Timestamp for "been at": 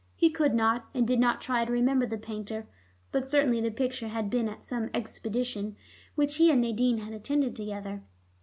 4.31-4.65